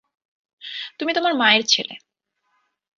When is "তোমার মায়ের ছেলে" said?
1.13-1.93